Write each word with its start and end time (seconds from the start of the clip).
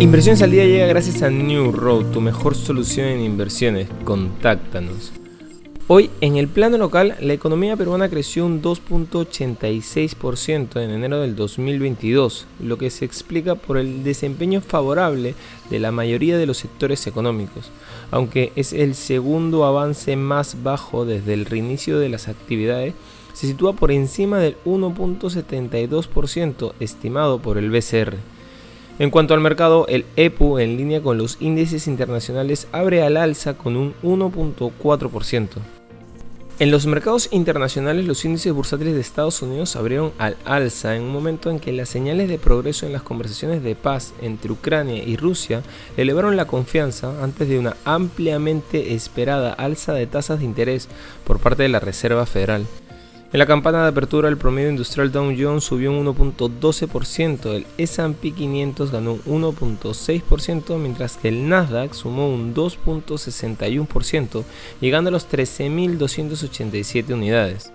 Inversiones 0.00 0.42
al 0.42 0.50
día 0.50 0.64
llega 0.64 0.86
gracias 0.86 1.22
a 1.22 1.30
New 1.30 1.70
Road, 1.70 2.06
tu 2.06 2.20
mejor 2.20 2.56
solución 2.56 3.06
en 3.06 3.20
inversiones. 3.20 3.86
Contáctanos. 4.02 5.12
Hoy, 5.86 6.10
en 6.20 6.36
el 6.36 6.48
plano 6.48 6.78
local, 6.78 7.14
la 7.20 7.32
economía 7.32 7.76
peruana 7.76 8.08
creció 8.08 8.44
un 8.44 8.60
2.86% 8.60 10.82
en 10.82 10.90
enero 10.90 11.20
del 11.20 11.36
2022, 11.36 12.48
lo 12.60 12.76
que 12.76 12.90
se 12.90 13.04
explica 13.04 13.54
por 13.54 13.78
el 13.78 14.02
desempeño 14.02 14.60
favorable 14.60 15.36
de 15.70 15.78
la 15.78 15.92
mayoría 15.92 16.38
de 16.38 16.46
los 16.46 16.58
sectores 16.58 17.06
económicos, 17.06 17.70
aunque 18.10 18.50
es 18.56 18.72
el 18.72 18.96
segundo 18.96 19.64
avance 19.64 20.16
más 20.16 20.64
bajo 20.64 21.04
desde 21.04 21.34
el 21.34 21.46
reinicio 21.46 22.00
de 22.00 22.08
las 22.08 22.26
actividades, 22.26 22.94
se 23.32 23.46
sitúa 23.46 23.74
por 23.74 23.92
encima 23.92 24.38
del 24.38 24.56
1.72% 24.64 26.72
estimado 26.80 27.40
por 27.40 27.58
el 27.58 27.70
BCR. 27.70 28.33
En 29.00 29.10
cuanto 29.10 29.34
al 29.34 29.40
mercado, 29.40 29.86
el 29.88 30.04
EPU 30.14 30.58
en 30.58 30.76
línea 30.76 31.02
con 31.02 31.18
los 31.18 31.36
índices 31.40 31.88
internacionales 31.88 32.68
abre 32.70 33.02
al 33.02 33.16
alza 33.16 33.54
con 33.54 33.76
un 33.76 33.94
1.4%. 34.04 35.48
En 36.60 36.70
los 36.70 36.86
mercados 36.86 37.28
internacionales 37.32 38.06
los 38.06 38.24
índices 38.24 38.52
bursátiles 38.52 38.94
de 38.94 39.00
Estados 39.00 39.42
Unidos 39.42 39.74
abrieron 39.74 40.12
al 40.18 40.36
alza 40.44 40.94
en 40.94 41.02
un 41.02 41.10
momento 41.10 41.50
en 41.50 41.58
que 41.58 41.72
las 41.72 41.88
señales 41.88 42.28
de 42.28 42.38
progreso 42.38 42.86
en 42.86 42.92
las 42.92 43.02
conversaciones 43.02 43.64
de 43.64 43.74
paz 43.74 44.14
entre 44.22 44.52
Ucrania 44.52 45.02
y 45.02 45.16
Rusia 45.16 45.64
elevaron 45.96 46.36
la 46.36 46.46
confianza 46.46 47.20
antes 47.24 47.48
de 47.48 47.58
una 47.58 47.76
ampliamente 47.84 48.94
esperada 48.94 49.52
alza 49.52 49.94
de 49.94 50.06
tasas 50.06 50.38
de 50.38 50.44
interés 50.44 50.88
por 51.24 51.40
parte 51.40 51.64
de 51.64 51.70
la 51.70 51.80
Reserva 51.80 52.24
Federal. 52.24 52.64
En 53.34 53.40
la 53.40 53.46
campana 53.46 53.82
de 53.82 53.88
apertura 53.88 54.28
el 54.28 54.36
promedio 54.36 54.70
industrial 54.70 55.10
Dow 55.10 55.34
Jones 55.36 55.64
subió 55.64 55.90
un 55.90 56.06
1.12%, 56.06 57.52
el 57.52 57.66
S&P 57.78 58.30
500 58.30 58.92
ganó 58.92 59.18
un 59.26 59.42
1.6%, 59.42 60.78
mientras 60.78 61.16
que 61.16 61.30
el 61.30 61.48
Nasdaq 61.48 61.94
sumó 61.94 62.28
un 62.28 62.54
2.61%, 62.54 64.44
llegando 64.80 65.08
a 65.08 65.10
los 65.10 65.28
13.287 65.28 67.12
unidades. 67.12 67.72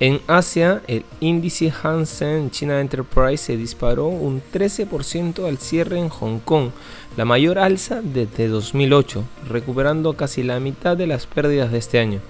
En 0.00 0.20
Asia, 0.26 0.82
el 0.88 1.04
índice 1.20 1.72
Hansen 1.84 2.50
China 2.50 2.80
Enterprise 2.80 3.44
se 3.44 3.56
disparó 3.56 4.08
un 4.08 4.42
13% 4.52 5.46
al 5.46 5.58
cierre 5.58 6.00
en 6.00 6.08
Hong 6.08 6.40
Kong, 6.40 6.70
la 7.16 7.24
mayor 7.24 7.60
alza 7.60 8.02
desde 8.02 8.48
2008, 8.48 9.22
recuperando 9.48 10.14
casi 10.14 10.42
la 10.42 10.58
mitad 10.58 10.96
de 10.96 11.06
las 11.06 11.28
pérdidas 11.28 11.70
de 11.70 11.78
este 11.78 12.00
año 12.00 12.20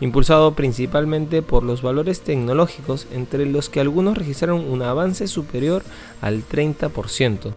impulsado 0.00 0.54
principalmente 0.54 1.42
por 1.42 1.62
los 1.62 1.82
valores 1.82 2.22
tecnológicos, 2.22 3.06
entre 3.12 3.46
los 3.46 3.68
que 3.68 3.80
algunos 3.80 4.16
registraron 4.16 4.68
un 4.68 4.82
avance 4.82 5.28
superior 5.28 5.82
al 6.20 6.42
30%. 6.42 7.54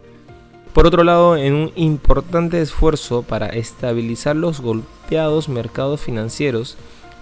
Por 0.73 0.87
otro 0.87 1.03
lado, 1.03 1.37
en 1.37 1.53
un 1.53 1.71
importante 1.75 2.59
esfuerzo 2.61 3.21
para 3.21 3.47
estabilizar 3.47 4.35
los 4.35 4.59
golpeados 4.59 5.47
mercados 5.47 6.01
financieros, 6.01 6.77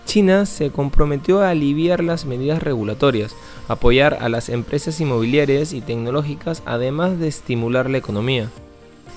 China 0.05 0.45
se 0.45 0.71
comprometió 0.71 1.41
a 1.41 1.49
aliviar 1.49 2.03
las 2.03 2.25
medidas 2.25 2.63
regulatorias, 2.63 3.35
apoyar 3.67 4.17
a 4.21 4.29
las 4.29 4.49
empresas 4.49 4.99
inmobiliarias 4.99 5.73
y 5.73 5.81
tecnológicas, 5.81 6.63
además 6.65 7.19
de 7.19 7.27
estimular 7.27 7.89
la 7.89 7.97
economía. 7.97 8.49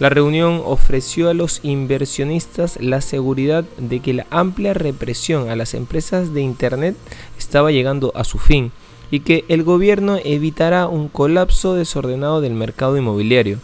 La 0.01 0.09
reunión 0.09 0.61
ofreció 0.65 1.29
a 1.29 1.35
los 1.35 1.61
inversionistas 1.63 2.81
la 2.81 3.01
seguridad 3.01 3.65
de 3.79 4.01
que 4.01 4.13
la 4.13 4.27
amplia 4.31 4.75
represión 4.75 5.49
a 5.51 5.57
las 5.57 5.73
empresas 5.73 6.35
de 6.35 6.41
Internet 6.43 6.97
estaba 7.39 7.71
llegando 7.71 8.11
a 8.17 8.25
su 8.25 8.39
fin 8.39 8.73
y 9.13 9.21
que 9.21 9.45
el 9.49 9.63
gobierno 9.63 10.19
evitará 10.25 10.89
un 10.89 11.09
colapso 11.09 11.75
desordenado 11.75 12.41
del 12.41 12.55
mercado 12.55 12.97
inmobiliario. 12.97 13.61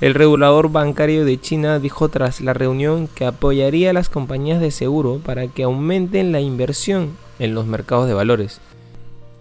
El 0.00 0.14
regulador 0.14 0.70
bancario 0.70 1.26
de 1.26 1.38
China 1.38 1.78
dijo 1.78 2.08
tras 2.08 2.40
la 2.40 2.54
reunión 2.54 3.06
que 3.06 3.26
apoyaría 3.26 3.90
a 3.90 3.92
las 3.92 4.08
compañías 4.08 4.62
de 4.62 4.70
seguro 4.70 5.20
para 5.22 5.46
que 5.48 5.64
aumenten 5.64 6.32
la 6.32 6.40
inversión 6.40 7.10
en 7.38 7.54
los 7.54 7.66
mercados 7.66 8.06
de 8.08 8.14
valores. 8.14 8.60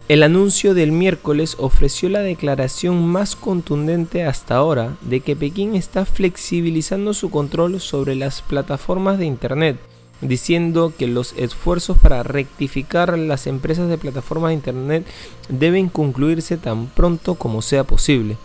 El 0.08 0.22
anuncio 0.22 0.76
del 0.76 0.92
miércoles 0.92 1.56
ofreció 1.58 2.10
la 2.10 2.20
declaración 2.20 3.08
más 3.08 3.36
contundente 3.36 4.24
hasta 4.24 4.56
ahora 4.56 4.96
de 5.02 5.22
que 5.22 5.36
Pekín 5.36 5.74
está 5.74 6.06
flexibilizando 6.06 7.16
su 7.16 7.32
control 7.32 7.82
sobre 7.82 8.14
las 8.14 8.44
plataformas 8.44 9.18
de 9.18 9.26
Internet, 9.26 9.78
diciendo 10.22 10.94
que 10.96 11.08
los 11.08 11.34
esfuerzos 11.38 11.98
para 11.98 12.22
rectificar 12.22 13.18
las 13.18 13.48
empresas 13.48 13.90
de 13.90 13.98
plataformas 13.98 14.50
de 14.50 14.56
Internet 14.56 15.08
deben 15.50 15.90
concluirse 15.90 16.58
tan 16.58 16.86
pronto 16.86 17.34
como 17.34 17.64
sea 17.64 17.84
posible. 17.84 18.38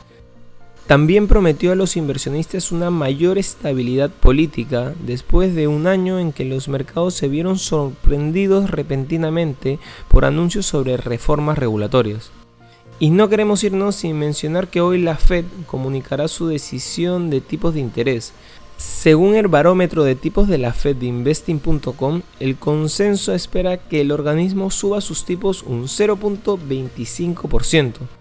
También 0.91 1.29
prometió 1.29 1.71
a 1.71 1.77
los 1.77 1.97
inversionistas 1.97 2.73
una 2.73 2.91
mayor 2.91 3.39
estabilidad 3.39 4.11
política 4.11 4.93
después 5.07 5.55
de 5.55 5.69
un 5.69 5.87
año 5.87 6.19
en 6.19 6.33
que 6.33 6.45
los 6.45 6.69
mercados 6.69 7.15
se 7.15 7.29
vieron 7.29 7.61
sorprendidos 7.61 8.73
repentinamente 8.73 9.79
por 10.09 10.25
anuncios 10.25 10.67
sobre 10.67 10.97
reformas 10.97 11.59
regulatorias. 11.59 12.33
Y 12.99 13.11
no 13.11 13.29
queremos 13.29 13.63
irnos 13.63 13.95
sin 13.95 14.19
mencionar 14.19 14.67
que 14.67 14.81
hoy 14.81 15.01
la 15.01 15.15
Fed 15.15 15.45
comunicará 15.69 16.27
su 16.27 16.49
decisión 16.49 17.31
de 17.31 17.41
tipos 17.41 17.75
de 17.75 17.79
interés. 17.79 18.33
Según 18.77 19.37
el 19.37 19.47
barómetro 19.47 20.03
de 20.03 20.17
tipos 20.17 20.49
de 20.49 20.59
la 20.59 20.73
Fed 20.73 20.97
de 20.97 21.07
investing.com, 21.07 22.23
el 22.41 22.57
consenso 22.57 23.33
espera 23.33 23.77
que 23.77 24.01
el 24.01 24.11
organismo 24.11 24.73
suba 24.73 25.01
sus 25.01 25.25
tipos 25.25 25.63
un 25.63 25.85
0.25%. 25.85 28.20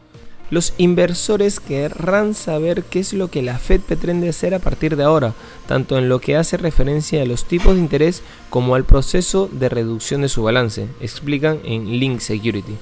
Los 0.49 0.73
inversores 0.77 1.59
querrán 1.59 2.33
saber 2.33 2.83
qué 2.83 2.99
es 2.99 3.13
lo 3.13 3.29
que 3.29 3.43
la 3.43 3.59
Fed 3.59 3.81
pretende 3.81 4.29
hacer 4.29 4.55
a 4.55 4.59
partir 4.59 4.95
de 4.95 5.03
ahora, 5.03 5.33
tanto 5.67 5.97
en 5.97 6.09
lo 6.09 6.19
que 6.19 6.35
hace 6.35 6.57
referencia 6.57 7.21
a 7.21 7.25
los 7.25 7.45
tipos 7.45 7.75
de 7.75 7.81
interés 7.81 8.23
como 8.49 8.73
al 8.73 8.83
proceso 8.83 9.47
de 9.51 9.69
reducción 9.69 10.21
de 10.21 10.29
su 10.29 10.41
balance, 10.41 10.87
explican 11.01 11.59
en 11.63 11.99
Link 11.99 12.19
Security. 12.19 12.77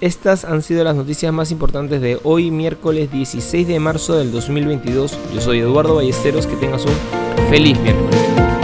Estas 0.00 0.44
han 0.44 0.62
sido 0.62 0.82
las 0.82 0.96
noticias 0.96 1.32
más 1.32 1.52
importantes 1.52 2.00
de 2.00 2.18
hoy, 2.24 2.50
miércoles 2.50 3.12
16 3.12 3.68
de 3.68 3.78
marzo 3.78 4.16
del 4.16 4.32
2022. 4.32 5.16
Yo 5.32 5.40
soy 5.40 5.60
Eduardo 5.60 5.94
Ballesteros, 5.94 6.48
que 6.48 6.56
tengas 6.56 6.84
un 6.84 7.48
feliz 7.48 7.78
miércoles. 7.78 8.61